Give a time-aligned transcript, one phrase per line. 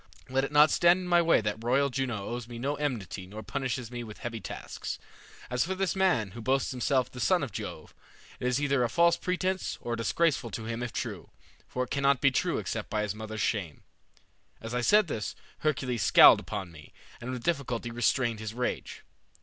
[0.29, 3.43] Let it not stand in my way that royal Juno owes me no enmity nor
[3.43, 4.97] punishes me with heavy tasks.
[5.47, 7.93] As for this man, who boasts himself the son of Jove,
[8.39, 11.29] it is either a false pretence, or disgraceful to him if true,
[11.67, 13.83] for it cannot be true except by his mother's shame.'
[14.59, 19.03] As I said this Hercules scowled upon me, and with difficulty restrained his rage.